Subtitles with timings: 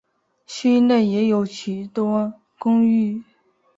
[0.47, 3.21] 区内也有许多公寓。